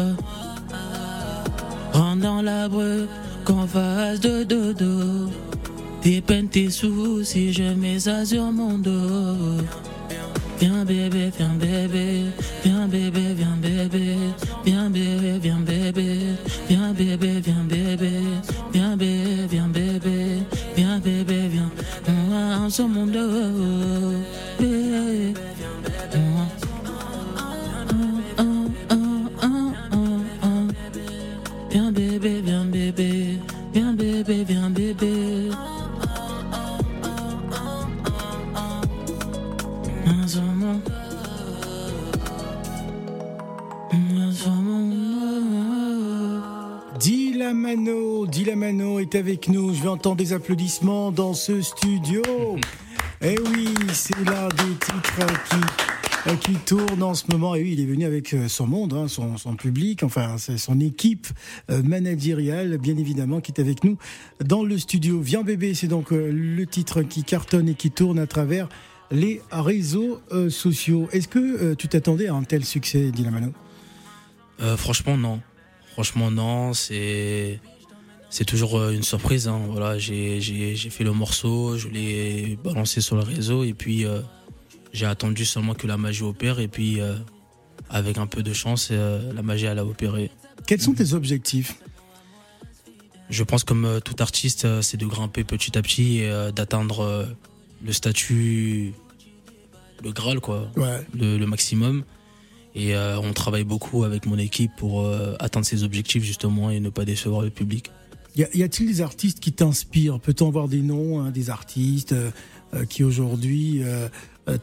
Rentre 1.92 2.22
dans 2.22 2.40
la 2.40 2.68
brume 2.68 3.08
qu'on 3.44 3.66
fasse 3.66 4.20
de 4.20 4.44
dodo. 4.44 5.28
Tes 6.00 6.20
peines, 6.20 6.48
tes 6.48 6.70
soucis, 6.70 7.52
je 7.52 7.74
mets 7.74 7.98
ça 7.98 8.24
sur 8.24 8.52
mon 8.52 8.78
dos. 8.78 9.64
Viens 10.60 10.84
bébé, 10.84 11.32
viens 11.36 11.54
bébé, 11.58 12.26
viens 12.64 12.86
bébé, 12.86 13.34
viens 13.34 13.56
bébé, 13.60 14.16
viens 14.64 14.90
bébé, 14.90 15.38
viens 15.40 15.60
bébé, 15.60 16.34
viens 16.68 16.92
bébé, 16.92 17.40
viens 17.42 17.64
bébé, 17.72 18.20
viens 18.72 18.96
bébé, 18.96 19.46
viens 19.50 19.68
bébé, 19.68 20.42
viens 20.76 20.98
bébé, 20.98 21.48
viens, 21.50 21.70
mon 22.86 23.06
dos. 23.06 23.57
Entendre 49.98 50.16
des 50.16 50.32
applaudissements 50.32 51.10
dans 51.10 51.34
ce 51.34 51.60
studio. 51.60 52.22
Eh 53.20 53.34
oui, 53.36 53.74
c'est 53.92 54.14
l'un 54.24 54.46
des 54.46 54.76
titres 54.78 55.26
qui, 55.50 56.30
euh, 56.30 56.36
qui 56.36 56.54
tourne 56.54 57.02
en 57.02 57.14
ce 57.14 57.24
moment. 57.32 57.56
Et 57.56 57.62
oui, 57.64 57.72
il 57.72 57.80
est 57.80 57.84
venu 57.84 58.04
avec 58.04 58.32
euh, 58.32 58.46
son 58.46 58.68
monde, 58.68 58.92
hein, 58.92 59.08
son, 59.08 59.36
son 59.36 59.56
public, 59.56 60.04
enfin 60.04 60.36
c'est 60.38 60.56
son 60.56 60.78
équipe 60.78 61.26
euh, 61.68 61.82
managériale, 61.82 62.78
bien 62.78 62.96
évidemment, 62.96 63.40
qui 63.40 63.50
est 63.50 63.60
avec 63.60 63.82
nous 63.82 63.98
dans 64.44 64.62
le 64.62 64.78
studio. 64.78 65.20
Viens 65.20 65.42
bébé, 65.42 65.74
c'est 65.74 65.88
donc 65.88 66.12
euh, 66.12 66.30
le 66.30 66.64
titre 66.64 67.02
qui 67.02 67.24
cartonne 67.24 67.68
et 67.68 67.74
qui 67.74 67.90
tourne 67.90 68.20
à 68.20 68.28
travers 68.28 68.68
les 69.10 69.42
réseaux 69.50 70.20
euh, 70.30 70.48
sociaux. 70.48 71.08
Est-ce 71.10 71.26
que 71.26 71.40
euh, 71.40 71.74
tu 71.74 71.88
t'attendais 71.88 72.28
à 72.28 72.34
un 72.34 72.44
tel 72.44 72.64
succès, 72.64 73.10
Dilamano 73.10 73.52
Euh, 74.60 74.76
franchement, 74.76 75.16
non. 75.16 75.40
Franchement, 75.94 76.30
non. 76.30 76.72
C'est 76.72 77.58
c'est 78.30 78.44
toujours 78.44 78.78
euh, 78.78 78.92
une 78.92 79.02
surprise. 79.02 79.48
hein. 79.48 79.60
Voilà, 79.70 79.98
j'ai 79.98 80.40
fait 80.76 81.04
le 81.04 81.12
morceau, 81.12 81.76
je 81.76 81.88
l'ai 81.88 82.58
balancé 82.62 83.00
sur 83.00 83.16
le 83.16 83.22
réseau 83.22 83.64
et 83.64 83.72
puis 83.74 84.04
euh, 84.04 84.20
j'ai 84.92 85.06
attendu 85.06 85.44
seulement 85.44 85.74
que 85.74 85.86
la 85.86 85.96
magie 85.96 86.22
opère 86.22 86.60
et 86.60 86.68
puis 86.68 87.00
euh, 87.00 87.14
avec 87.90 88.18
un 88.18 88.26
peu 88.26 88.42
de 88.42 88.52
chance, 88.52 88.88
euh, 88.90 89.32
la 89.32 89.42
magie 89.42 89.64
elle 89.66 89.78
a 89.78 89.84
opéré. 89.84 90.30
Quels 90.66 90.80
sont 90.80 90.94
tes 90.94 91.14
objectifs? 91.14 91.76
Je 93.30 93.42
pense 93.44 93.62
comme 93.64 94.00
tout 94.04 94.16
artiste, 94.20 94.80
c'est 94.80 94.96
de 94.96 95.04
grimper 95.06 95.44
petit 95.44 95.76
à 95.76 95.82
petit 95.82 96.20
et 96.20 96.50
d'atteindre 96.54 97.28
le 97.84 97.92
statut, 97.92 98.94
le 100.02 100.12
Graal 100.12 100.40
quoi, 100.40 100.70
Ouais. 100.76 101.00
le, 101.14 101.36
le 101.36 101.46
maximum. 101.46 102.04
Et 102.74 102.96
on 102.96 103.32
travaille 103.34 103.64
beaucoup 103.64 104.04
avec 104.04 104.24
mon 104.24 104.38
équipe 104.38 104.70
pour 104.78 105.06
atteindre 105.40 105.66
ces 105.66 105.84
objectifs 105.84 106.24
justement 106.24 106.70
et 106.70 106.80
ne 106.80 106.88
pas 106.88 107.04
décevoir 107.04 107.42
le 107.42 107.50
public. 107.50 107.90
Y 108.38 108.62
a-t-il 108.62 108.86
des 108.86 109.00
artistes 109.00 109.40
qui 109.40 109.52
t'inspirent? 109.52 110.20
Peut-on 110.20 110.46
avoir 110.46 110.68
des 110.68 110.80
noms, 110.80 111.20
hein, 111.20 111.32
des 111.32 111.50
artistes 111.50 112.12
euh, 112.12 112.30
euh, 112.72 112.84
qui 112.84 113.02
aujourd'hui 113.02 113.82
euh, 113.82 114.08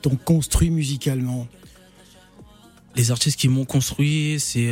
t'ont 0.01 0.15
construit 0.15 0.69
musicalement? 0.69 1.45
Les 2.95 3.11
artistes 3.11 3.37
qui 3.37 3.49
m'ont 3.49 3.65
construit, 3.65 4.39
c'est 4.39 4.71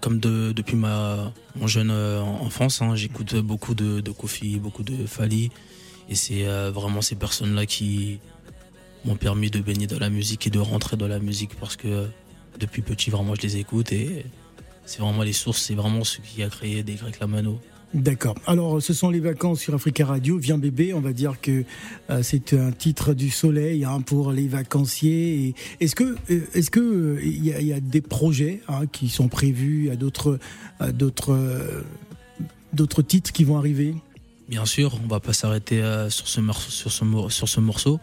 comme 0.00 0.18
de, 0.18 0.52
depuis 0.52 0.76
ma 0.76 1.30
mon 1.56 1.66
jeune 1.66 1.90
enfance. 1.90 2.80
hein, 2.80 2.96
J'écoute 2.96 3.36
beaucoup 3.36 3.74
de, 3.74 4.00
de 4.00 4.10
Kofi, 4.10 4.58
beaucoup 4.58 4.82
de 4.82 5.04
Fali, 5.04 5.50
et 6.08 6.14
c'est 6.14 6.44
vraiment 6.70 7.02
ces 7.02 7.16
personnes-là 7.16 7.66
qui 7.66 8.18
m'ont 9.04 9.16
permis 9.16 9.50
de 9.50 9.60
baigner 9.60 9.86
dans 9.86 9.98
la 9.98 10.08
musique 10.08 10.46
et 10.46 10.50
de 10.50 10.58
rentrer 10.58 10.96
dans 10.96 11.06
la 11.06 11.18
musique 11.18 11.54
parce 11.56 11.76
que 11.76 12.08
depuis 12.58 12.80
petit, 12.80 13.10
vraiment, 13.10 13.34
je 13.34 13.42
les 13.42 13.58
écoute 13.58 13.92
et 13.92 14.24
c'est 14.86 15.00
vraiment 15.02 15.22
les 15.22 15.34
sources, 15.34 15.60
c'est 15.60 15.74
vraiment 15.74 16.02
ce 16.02 16.22
qui 16.22 16.42
a 16.42 16.48
créé 16.48 16.82
des 16.82 16.94
Grecs 16.94 17.20
Lamano. 17.20 17.60
D'accord. 17.92 18.36
Alors, 18.46 18.80
ce 18.80 18.94
sont 18.94 19.10
les 19.10 19.18
vacances 19.18 19.58
sur 19.60 19.74
Africa 19.74 20.06
Radio. 20.06 20.38
Viens 20.38 20.58
bébé, 20.58 20.94
on 20.94 21.00
va 21.00 21.12
dire 21.12 21.40
que 21.40 21.64
euh, 22.08 22.22
c'est 22.22 22.52
un 22.52 22.70
titre 22.70 23.14
du 23.14 23.30
soleil 23.30 23.84
hein, 23.84 24.00
pour 24.00 24.30
les 24.30 24.46
vacanciers. 24.46 25.54
Est-ce 25.80 25.96
que, 25.96 26.16
euh, 26.30 26.46
est-ce 26.54 26.70
que 26.70 26.78
euh, 26.78 27.20
il 27.24 27.44
y, 27.44 27.52
a- 27.52 27.60
il 27.60 27.66
y 27.66 27.72
a 27.72 27.80
des 27.80 28.00
projets 28.00 28.60
hein, 28.68 28.86
qui 28.86 29.08
sont 29.08 29.26
prévus, 29.26 29.80
il 29.80 29.86
y 29.86 29.90
a 29.90 29.96
d'autres, 29.96 30.38
d'autres, 30.94 31.32
euh, 31.32 31.82
d'autres 32.72 33.02
titres 33.02 33.32
qui 33.32 33.42
vont 33.42 33.58
arriver? 33.58 33.96
Bien 34.48 34.66
sûr, 34.66 34.96
on 35.04 35.08
va 35.08 35.18
pas 35.18 35.32
s'arrêter 35.32 35.82
euh, 35.82 36.10
sur, 36.10 36.28
ce 36.28 36.40
morceau, 36.40 36.70
sur, 36.70 36.92
ce, 36.92 37.04
mor- 37.04 37.32
sur 37.32 37.48
ce 37.48 37.58
morceau. 37.58 37.98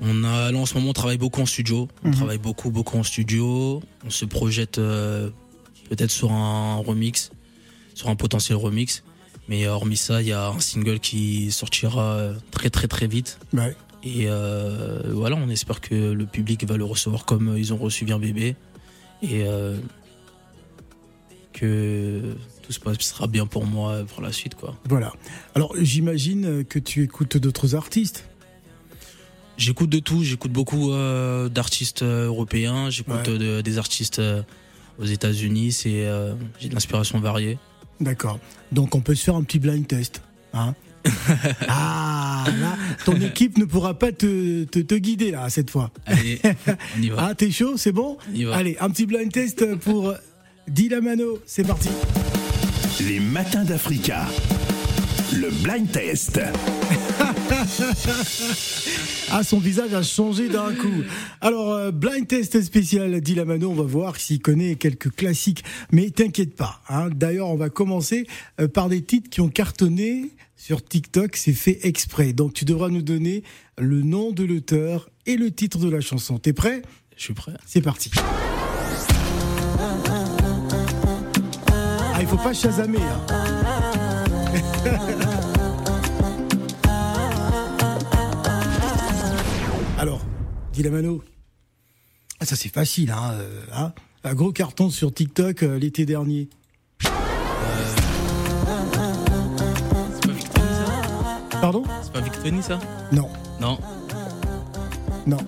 On 0.00 0.22
a, 0.22 0.52
là, 0.52 0.58
en 0.58 0.66
ce 0.66 0.74
moment, 0.74 0.90
on 0.90 0.92
travaille 0.92 1.18
beaucoup 1.18 1.40
en 1.40 1.46
studio. 1.46 1.88
On 2.04 2.08
Mhm. 2.08 2.14
travaille 2.14 2.38
beaucoup, 2.38 2.70
beaucoup 2.70 2.98
en 2.98 3.02
studio. 3.02 3.82
On 4.04 4.10
se 4.10 4.26
projette 4.26 4.76
peut-être 4.76 6.10
sur 6.10 6.30
un 6.32 6.76
remix, 6.76 7.30
sur 7.96 8.08
un 8.10 8.14
potentiel 8.16 8.56
remix. 8.58 9.02
Mais 9.48 9.66
hormis 9.68 9.96
ça, 9.96 10.22
il 10.22 10.28
y 10.28 10.32
a 10.32 10.48
un 10.48 10.60
single 10.60 10.98
qui 11.00 11.50
sortira 11.50 12.02
euh, 12.14 12.34
très, 12.50 12.68
très, 12.70 12.88
très 12.88 13.06
vite. 13.06 13.38
Ouais. 13.52 13.74
Et 14.04 14.26
euh, 14.28 15.02
voilà, 15.12 15.36
on 15.36 15.48
espère 15.48 15.80
que 15.80 15.94
le 16.12 16.26
public 16.26 16.64
va 16.64 16.76
le 16.76 16.84
recevoir 16.84 17.24
comme 17.24 17.56
ils 17.56 17.72
ont 17.72 17.76
reçu 17.76 18.04
Bien 18.04 18.18
Bébé. 18.18 18.54
Et 19.22 19.44
euh, 19.44 19.76
que 21.52 22.34
tout 22.62 22.72
se 22.72 22.80
passera 22.80 23.26
bien 23.26 23.46
pour 23.46 23.64
moi 23.66 24.04
pour 24.04 24.20
la 24.22 24.32
suite, 24.32 24.54
quoi. 24.56 24.76
Voilà. 24.88 25.12
Alors, 25.54 25.74
j'imagine 25.80 26.64
que 26.64 26.78
tu 26.78 27.02
écoutes 27.04 27.36
d'autres 27.38 27.74
artistes. 27.74 28.28
J'écoute 29.56 29.88
de 29.88 30.00
tout, 30.00 30.22
j'écoute 30.22 30.52
beaucoup 30.52 30.92
euh, 30.92 31.48
d'artistes 31.48 32.02
euh, 32.02 32.26
européens, 32.26 32.90
j'écoute 32.90 33.14
Ouais. 33.28 33.30
euh, 33.30 33.56
de- 33.58 33.60
des 33.62 33.78
artistes 33.78 34.18
euh, 34.18 34.42
aux 34.98 35.06
États-Unis, 35.06 35.72
c'est 35.72 36.04
euh, 36.06 36.34
j'ai 36.60 36.68
de 36.68 36.74
l'inspiration 36.74 37.18
variée. 37.20 37.58
D'accord. 38.00 38.38
Donc 38.72 38.94
on 38.94 39.00
peut 39.00 39.14
se 39.14 39.24
faire 39.24 39.36
un 39.36 39.42
petit 39.42 39.58
blind 39.58 39.86
test. 39.86 40.22
Hein 40.52 40.74
ah, 41.68 42.44
là, 42.60 42.76
ton 43.04 43.14
équipe 43.20 43.58
ne 43.58 43.64
pourra 43.64 43.94
pas 43.94 44.10
te, 44.10 44.64
te, 44.64 44.80
te 44.80 44.94
guider 44.96 45.30
là 45.30 45.48
cette 45.50 45.70
fois. 45.70 45.90
Allez, 46.04 46.40
on 46.98 47.02
y 47.02 47.08
va. 47.10 47.16
Ah, 47.28 47.34
t'es 47.34 47.50
chaud, 47.50 47.76
c'est 47.76 47.92
bon 47.92 48.16
On 48.30 48.34
y 48.34 48.44
va. 48.44 48.56
Allez, 48.56 48.76
un 48.80 48.90
petit 48.90 49.06
blind 49.06 49.30
test 49.30 49.76
pour 49.76 50.14
Dilamano. 50.68 51.38
C'est 51.46 51.66
parti. 51.66 51.90
Les 53.00 53.20
matins 53.20 53.64
d'Africa. 53.64 54.26
Le 55.32 55.50
blind 55.62 55.90
test. 55.90 56.40
Ah, 59.28 59.42
son 59.42 59.58
visage 59.58 59.92
a 59.92 60.02
changé 60.02 60.48
d'un 60.48 60.72
coup. 60.72 61.02
Alors, 61.40 61.72
euh, 61.72 61.90
blind 61.90 62.28
test 62.28 62.62
spécial 62.62 63.20
Dilamano, 63.20 63.70
on 63.70 63.74
va 63.74 63.82
voir 63.82 64.16
s'il 64.16 64.40
connaît 64.40 64.76
quelques 64.76 65.10
classiques. 65.10 65.64
Mais 65.90 66.10
t'inquiète 66.10 66.54
pas. 66.54 66.80
Hein. 66.88 67.08
D'ailleurs, 67.12 67.48
on 67.48 67.56
va 67.56 67.68
commencer 67.68 68.28
euh, 68.60 68.68
par 68.68 68.88
des 68.88 69.02
titres 69.02 69.28
qui 69.28 69.40
ont 69.40 69.48
cartonné 69.48 70.30
sur 70.56 70.84
TikTok. 70.84 71.36
C'est 71.36 71.54
fait 71.54 71.80
exprès. 71.82 72.32
Donc, 72.32 72.54
tu 72.54 72.64
devras 72.64 72.88
nous 72.88 73.02
donner 73.02 73.42
le 73.78 74.02
nom 74.02 74.30
de 74.30 74.44
l'auteur 74.44 75.10
et 75.26 75.36
le 75.36 75.50
titre 75.50 75.78
de 75.78 75.90
la 75.90 76.00
chanson. 76.00 76.38
T'es 76.38 76.52
prêt? 76.52 76.82
Je 77.16 77.24
suis 77.24 77.34
prêt. 77.34 77.52
C'est 77.66 77.82
parti. 77.82 78.10
Ah, 82.14 82.20
il 82.20 82.26
faut 82.26 82.36
pas 82.36 82.54
chasamer. 82.54 82.98
Hein. 82.98 83.26
Dilamano. 90.76 91.22
Ah, 92.38 92.44
ça 92.44 92.54
c'est 92.54 92.68
facile, 92.68 93.10
hein, 93.10 93.30
euh, 93.32 93.60
hein. 93.72 93.92
Un 94.24 94.34
gros 94.34 94.52
carton 94.52 94.90
sur 94.90 95.10
TikTok 95.14 95.62
euh, 95.62 95.78
l'été 95.78 96.04
dernier. 96.04 96.50
C'est 97.00 97.10
pas 100.22 100.30
Victoni 100.30 100.62
ça 100.62 101.58
Pardon? 101.60 101.82
C'est 102.02 102.12
pas 102.12 102.20
Victoni 102.20 102.62
ça 102.62 102.78
Non, 103.12 103.30
Non. 103.58 103.78
non. 105.26 105.38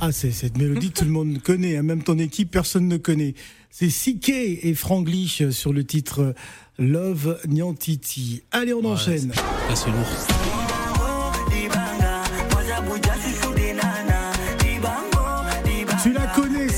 Ah, 0.00 0.10
c'est 0.12 0.30
cette 0.32 0.56
mélodie 0.56 0.90
tout 0.90 1.04
le 1.04 1.10
monde 1.10 1.38
connaît, 1.44 1.76
hein, 1.76 1.82
même 1.82 2.02
ton 2.02 2.18
équipe, 2.18 2.50
personne 2.50 2.88
ne 2.88 2.96
connaît. 2.96 3.34
C'est 3.70 3.88
CK 3.88 4.30
et 4.30 4.74
Franglish 4.74 5.50
sur 5.50 5.74
le 5.74 5.84
titre 5.84 6.20
euh, 6.20 6.32
Love 6.78 7.38
Nyantiti. 7.46 8.42
Allez, 8.52 8.72
on 8.72 8.80
Ouais, 8.80 8.86
enchaîne. 8.86 9.32
c'est 9.74 9.90
lourd. 9.90 10.63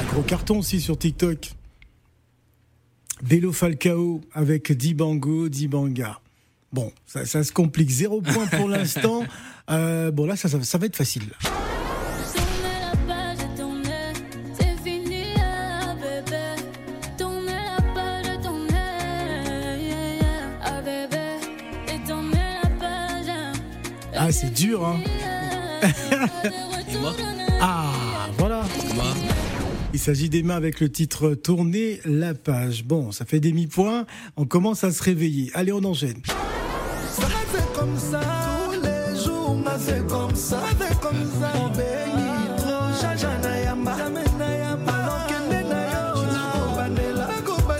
Un 0.00 0.04
gros 0.12 0.22
carton 0.22 0.58
aussi 0.58 0.80
sur 0.80 0.98
TikTok. 0.98 1.52
Vélo 3.22 3.52
Falcao 3.52 4.20
avec 4.32 4.72
Dibango, 4.72 5.48
Dibanga. 5.48 6.18
Bon, 6.72 6.90
ça, 7.06 7.24
ça 7.24 7.44
se 7.44 7.52
complique. 7.52 7.90
Zéro 7.90 8.20
point 8.20 8.46
pour 8.46 8.68
l'instant. 8.68 9.24
Euh, 9.70 10.10
bon, 10.10 10.26
là, 10.26 10.34
ça, 10.36 10.48
ça, 10.48 10.60
ça 10.62 10.78
va 10.78 10.86
être 10.86 10.96
facile. 10.96 11.30
C'est 24.32 24.52
dur, 24.52 24.84
hein. 24.86 24.96
Et 25.82 26.96
moi 26.96 27.12
Ah, 27.60 27.92
voilà. 28.38 28.62
Moi 28.94 29.04
Il 29.92 30.00
s'agit 30.00 30.30
des 30.30 30.42
mains 30.42 30.56
avec 30.56 30.80
le 30.80 30.90
titre 30.90 31.34
Tourner 31.34 32.00
la 32.06 32.32
page. 32.32 32.84
Bon, 32.84 33.12
ça 33.12 33.26
fait 33.26 33.40
demi-point. 33.40 34.06
On 34.36 34.46
commence 34.46 34.84
à 34.84 34.90
se 34.90 35.02
réveiller. 35.02 35.50
Allez, 35.52 35.72
on 35.72 35.84
enchaîne. 35.84 36.22
Ça 36.24 37.26
fait 37.52 37.78
comme 37.78 37.98
ça, 37.98 38.20
tous 38.64 38.80
les 38.80 39.22
jours, 39.22 39.62
comme 40.08 40.34
ça, 40.34 40.60
fait 40.78 40.98
comme 41.00 41.24
ça. 41.40 41.52
On 41.54 41.68
bénit 41.68 42.56
trop. 42.56 42.72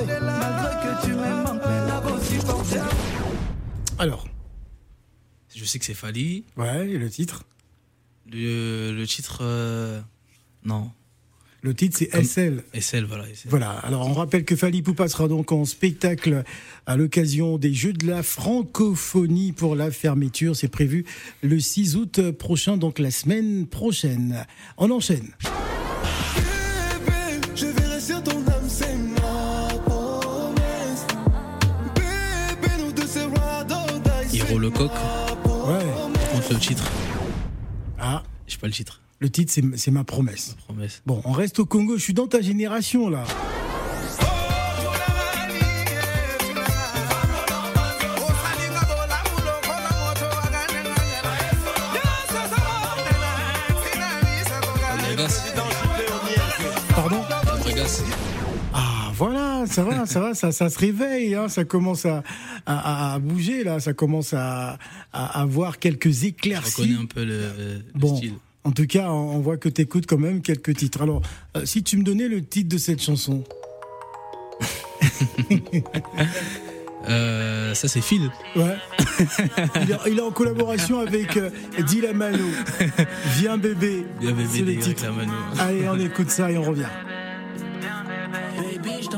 Malgré 0.05 0.75
que 0.83 1.07
tu 1.07 1.15
m'aimes. 1.15 1.61
Alors, 3.99 4.27
Je 5.55 5.65
sais 5.65 5.79
que 5.79 5.85
c'est 5.85 5.95
Fali. 5.95 6.45
ouais, 6.57 6.89
et 6.91 6.99
le 6.99 7.11
titre 7.11 7.45
Le, 8.31 8.93
le 8.93 9.07
titre. 9.07 9.39
euh, 9.43 10.01
Non. 10.65 10.91
Le 11.65 11.75
titre, 11.75 11.97
c'est 11.97 12.07
Comme- 12.09 12.25
SL. 12.25 12.65
SL, 12.75 13.05
voilà. 13.05 13.25
SL. 13.33 13.49
Voilà, 13.49 13.71
alors 13.71 14.09
on 14.09 14.15
rappelle 14.15 14.45
que 14.45 14.57
Fali 14.57 14.83
Poupa 14.83 15.07
sera 15.09 15.29
donc 15.29 15.53
en 15.53 15.65
spectacle 15.65 16.43
à 16.87 16.97
l'occasion 16.97 17.57
des 17.57 17.73
Jeux 17.73 17.93
de 17.93 18.05
la 18.07 18.25
francophonie 18.25 19.53
pour 19.53 19.77
la 19.77 19.93
fermeture. 19.93 20.57
C'est 20.57 20.67
prévu 20.67 21.05
le 21.43 21.61
6 21.61 21.95
août 21.97 22.33
prochain, 22.33 22.77
donc 22.79 22.99
la 22.99 23.13
semaine 23.13 23.69
prochaine. 23.69 24.45
On 24.77 24.91
enchaîne. 24.91 25.29
Bébé, 26.35 27.41
je 27.55 27.67
verrai 27.67 28.01
sur 28.01 28.21
ton 28.25 28.39
âme, 28.49 28.69
c'est 28.69 28.97
ma 28.97 29.69
promesse. 29.85 31.07
Bébé, 31.95 32.73
nous 32.81 32.91
deux, 32.93 33.07
c'est 33.07 33.25
ride 33.27 33.71
or 33.71 34.01
die, 34.29 34.37
Hiro 34.39 34.59
Lecoq. 34.59 34.91
Le 36.53 36.59
titre. 36.59 36.85
Ah, 37.99 38.23
J'ai 38.47 38.59
pas 38.59 38.67
le 38.67 38.73
titre. 38.73 39.01
le 39.21 39.31
titre, 39.31 39.53
c'est 39.53 39.63
c'est 39.77 39.91
ma 39.91 40.05
promesse. 40.05 40.57
Promesse. 40.67 41.03
Bon, 41.07 41.23
on 41.25 41.33
reste 41.33 41.59
au 41.61 41.67
Congo. 41.67 41.97
Je 41.97 42.03
suis 42.03 42.15
dans 42.15 42.27
ta 42.27 42.41
génération, 42.41 43.09
là. 43.09 43.25
Pardon? 56.95 57.23
Ah, 58.75 59.13
voilà, 59.15 59.65
ça 59.67 59.85
va, 59.85 60.07
ça 60.07 60.21
va, 60.21 60.35
ça, 60.35 60.53
ça 60.53 60.69
se 60.69 60.79
réveille, 60.79 61.35
hein, 61.35 61.49
ça 61.49 61.65
commence 61.65 62.05
à, 62.05 62.23
à, 62.67 63.15
à 63.15 63.19
bouger, 63.19 63.65
là. 63.65 63.81
Ça 63.81 63.93
commence 63.93 64.33
à, 64.35 64.79
à 65.13 65.41
avoir 65.43 65.79
quelques 65.79 66.11
Je 66.11 66.27
éclaircies. 66.27 66.83
reconnais 66.83 66.99
un 67.03 67.07
peu 67.07 67.25
le, 67.25 67.41
le 67.59 67.83
Bon, 67.95 68.17
style. 68.17 68.35
en 68.65 68.71
tout 68.73 68.87
cas, 68.87 69.11
on 69.11 69.41
voit 69.41 69.57
que 69.57 69.69
tu 69.69 69.83
écoutes 69.83 70.07
quand 70.07 70.19
même 70.19 70.43
quelques 70.43 70.75
titres. 70.77 71.03
Alors, 71.03 71.23
euh, 71.57 71.65
si 71.65 71.83
tu 71.83 71.97
me 71.97 72.03
donnais 72.05 72.29
le 72.29 72.45
titre 72.45 72.69
de 72.69 72.79
cette 72.79 73.03
chanson. 73.03 73.45
Euh, 77.09 77.75
ça, 77.75 77.89
c'est 77.89 78.01
Phil. 78.01 78.31
Ouais. 78.55 78.77
il, 79.81 79.91
est, 79.91 79.97
il 80.13 80.19
est 80.19 80.23
en 80.23 80.31
collaboration 80.31 81.01
avec 81.01 81.37
euh, 81.37 81.51
Dilamano. 81.89 82.39
Viens 83.39 83.59
bébé. 83.59 84.07
Bien 84.21 84.31
bébé 84.31 84.49
C'est 84.53 84.61
le 84.63 84.77
titre. 84.79 85.11
mano. 85.13 85.33
Allez, 85.59 85.89
on 85.89 85.99
écoute 85.99 86.31
ça 86.31 86.53
et 86.53 86.57
on 86.59 86.63
revient. 86.63 86.87
Baby, 88.57 89.09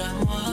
à 0.00 0.12
moi. 0.24 0.49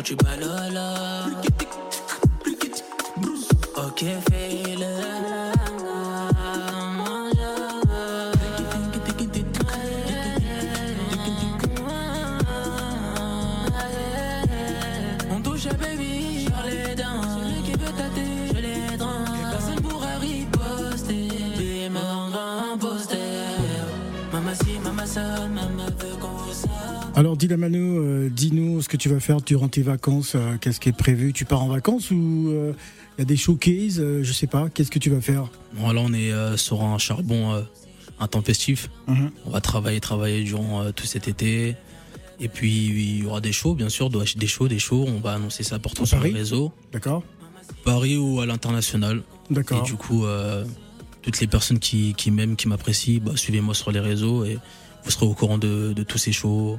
Quand 0.00 0.04
tu 0.04 0.16
balolas. 0.16 1.26
Ok, 3.76 4.02
fais-le. 4.30 4.99
Alors, 27.20 27.36
Dilamano, 27.36 27.78
euh, 27.78 28.30
dis-nous 28.30 28.80
ce 28.80 28.88
que 28.88 28.96
tu 28.96 29.10
vas 29.10 29.20
faire 29.20 29.42
durant 29.42 29.68
tes 29.68 29.82
vacances. 29.82 30.32
euh, 30.36 30.56
Qu'est-ce 30.58 30.80
qui 30.80 30.88
est 30.88 30.96
prévu? 30.96 31.34
Tu 31.34 31.44
pars 31.44 31.62
en 31.62 31.68
vacances 31.68 32.10
ou 32.10 32.46
euh, 32.48 32.72
il 33.18 33.20
y 33.20 33.22
a 33.22 33.24
des 33.26 33.36
showcases 33.36 34.00
euh, 34.00 34.22
Je 34.22 34.32
sais 34.32 34.46
pas. 34.46 34.70
Qu'est-ce 34.70 34.90
que 34.90 34.98
tu 34.98 35.10
vas 35.10 35.20
faire? 35.20 35.50
Bon, 35.76 35.92
là, 35.92 36.00
on 36.02 36.14
est 36.14 36.32
euh, 36.32 36.56
sur 36.56 36.82
un 36.82 36.96
charbon 36.96 37.52
euh, 37.52 37.60
intempestif. 38.20 38.88
Mhm. 39.06 39.32
On 39.44 39.50
va 39.50 39.60
travailler, 39.60 40.00
travailler 40.00 40.42
durant 40.44 40.80
euh, 40.82 40.92
tout 40.92 41.04
cet 41.04 41.28
été. 41.28 41.76
Et 42.40 42.48
puis, 42.48 42.86
il 42.86 43.18
y 43.24 43.26
aura 43.26 43.42
des 43.42 43.52
shows, 43.52 43.74
bien 43.74 43.90
sûr, 43.90 44.08
des 44.08 44.46
shows, 44.46 44.68
des 44.68 44.78
shows. 44.78 45.04
On 45.06 45.20
va 45.20 45.34
annoncer 45.34 45.62
ça 45.62 45.78
partout 45.78 46.06
sur 46.06 46.20
les 46.20 46.32
réseaux. 46.32 46.72
D'accord 46.90 47.22
Paris 47.84 48.16
ou 48.16 48.40
à 48.40 48.46
l'international. 48.46 49.24
Et 49.50 49.54
D'accord. 49.54 49.82
du 49.82 49.92
coup, 49.92 50.24
euh, 50.24 50.64
toutes 51.20 51.38
les 51.40 51.46
personnes 51.46 51.80
qui, 51.80 52.14
qui 52.14 52.30
m'aiment, 52.30 52.56
qui 52.56 52.66
m'apprécient, 52.66 53.20
bah, 53.22 53.32
suivez-moi 53.36 53.74
sur 53.74 53.92
les 53.92 54.00
réseaux 54.00 54.46
et 54.46 54.58
vous 55.04 55.10
serez 55.10 55.26
au 55.26 55.34
courant 55.34 55.58
de, 55.58 55.92
de 55.92 56.02
tous 56.02 56.16
ces 56.16 56.32
shows. 56.32 56.78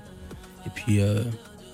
Et 0.66 0.70
puis, 0.74 1.00
euh, 1.00 1.24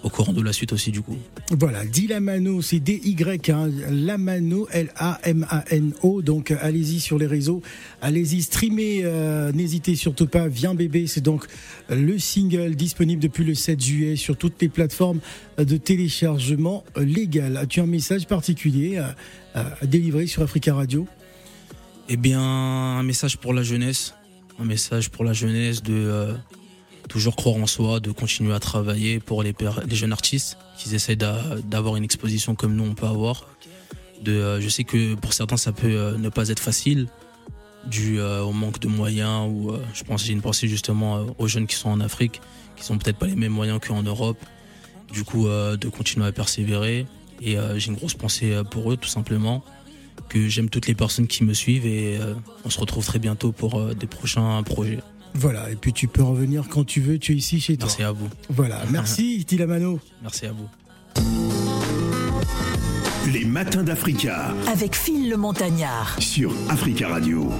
au 0.03 0.09
courant 0.09 0.31
de 0.31 0.41
la 0.41 0.53
suite 0.53 0.71
aussi, 0.73 0.91
du 0.91 1.01
coup. 1.01 1.17
Voilà, 1.51 1.85
Dilamano, 1.85 2.61
c'est 2.61 2.79
D-Y, 2.79 3.49
hein, 3.49 3.69
Lamano, 3.89 4.67
L-A-M-A-N-O. 4.71 6.21
Donc, 6.21 6.51
euh, 6.51 6.57
allez-y 6.61 6.99
sur 6.99 7.17
les 7.17 7.25
réseaux, 7.25 7.61
allez-y 8.01 8.41
streamer, 8.43 9.01
euh, 9.03 9.51
n'hésitez 9.51 9.95
surtout 9.95 10.27
pas. 10.27 10.47
Viens 10.47 10.75
bébé, 10.75 11.07
c'est 11.07 11.21
donc 11.21 11.45
le 11.89 12.17
single 12.19 12.75
disponible 12.75 13.21
depuis 13.21 13.43
le 13.43 13.55
7 13.55 13.81
juillet 13.83 14.15
sur 14.15 14.37
toutes 14.37 14.61
les 14.61 14.69
plateformes 14.69 15.19
de 15.57 15.77
téléchargement 15.77 16.83
légal. 16.95 17.57
As-tu 17.57 17.81
un 17.81 17.85
message 17.87 18.27
particulier 18.27 18.97
à, 18.97 19.15
à- 19.55 19.73
à 19.81 19.85
délivrer 19.85 20.27
sur 20.27 20.43
Africa 20.43 20.73
Radio? 20.75 21.07
Eh 22.09 22.15
bien, 22.17 22.39
un 22.41 23.03
message 23.03 23.37
pour 23.37 23.53
la 23.53 23.63
jeunesse. 23.63 24.13
Un 24.59 24.65
message 24.65 25.09
pour 25.09 25.23
la 25.25 25.33
jeunesse 25.33 25.83
de 25.83 25.93
euh, 25.93 26.33
toujours 27.07 27.35
croire 27.35 27.55
en 27.55 27.67
soi, 27.67 27.99
de 27.99 28.11
continuer 28.11 28.53
à 28.53 28.59
travailler 28.59 29.19
pour 29.19 29.43
les, 29.43 29.53
jeunes 29.91 30.11
artistes 30.11 30.57
qui 30.77 30.93
essayent 30.93 31.17
d'a- 31.17 31.43
d'avoir 31.63 31.95
une 31.95 32.03
exposition 32.03 32.55
comme 32.55 32.75
nous 32.75 32.83
on 32.83 32.93
peut 32.93 33.07
avoir. 33.07 33.47
Euh, 34.27 34.59
je 34.59 34.69
sais 34.69 34.83
que 34.83 35.15
pour 35.15 35.33
certains 35.33 35.57
ça 35.57 35.71
peut 35.71 35.87
euh, 35.87 36.17
ne 36.17 36.29
pas 36.29 36.49
être 36.49 36.59
facile 36.59 37.07
dû 37.85 38.19
euh, 38.19 38.41
au 38.41 38.51
manque 38.51 38.79
de 38.79 38.87
moyens 38.87 39.47
ou 39.49 39.71
je 39.93 40.03
pense 40.03 40.25
j'ai 40.25 40.33
une 40.33 40.41
pensée 40.41 40.67
justement 40.67 41.25
aux 41.37 41.47
jeunes 41.47 41.67
qui 41.67 41.75
sont 41.75 41.89
en 41.89 41.99
Afrique 41.99 42.41
qui 42.75 42.83
sont 42.83 42.97
peut-être 42.97 43.17
pas 43.17 43.27
les 43.27 43.35
mêmes 43.35 43.51
moyens 43.51 43.79
qu'en 43.85 44.03
Europe. 44.03 44.37
Du 45.13 45.23
coup 45.23 45.47
de 45.47 45.87
continuer 45.87 46.25
à 46.25 46.31
persévérer 46.33 47.05
et 47.41 47.55
j'ai 47.77 47.87
une 47.87 47.95
grosse 47.95 48.13
pensée 48.13 48.61
pour 48.69 48.91
eux 48.91 48.97
tout 48.97 49.07
simplement 49.07 49.63
que 50.27 50.49
j'aime 50.49 50.69
toutes 50.69 50.87
les 50.87 50.95
personnes 50.95 51.27
qui 51.27 51.45
me 51.45 51.53
suivent 51.53 51.85
et 51.85 52.19
on 52.65 52.69
se 52.69 52.77
retrouve 52.77 53.05
très 53.05 53.19
bientôt 53.19 53.53
pour 53.53 53.95
des 53.95 54.07
prochains 54.07 54.61
projets. 54.63 54.99
Voilà, 55.33 55.69
et 55.69 55.75
puis 55.75 55.93
tu 55.93 56.07
peux 56.07 56.23
revenir 56.23 56.65
quand 56.69 56.83
tu 56.85 56.99
veux, 57.01 57.19
tu 57.19 57.33
es 57.33 57.35
ici 57.35 57.59
chez 57.59 57.77
toi. 57.77 57.87
Merci 57.87 58.03
à 58.03 58.11
vous. 58.11 58.27
Voilà, 58.49 58.81
merci 58.91 59.45
Dilamano. 59.47 59.99
Merci 60.21 60.45
à 60.47 60.51
vous. 60.51 60.67
Les 63.31 63.43
matins 63.45 63.83
d'Africa 63.83 64.53
Avec 64.71 64.95
Phil 64.95 65.29
le 65.29 65.37
Montagnard. 65.37 66.15
sur 66.19 66.53
Africa 66.69 67.09
Radio. 67.09 67.51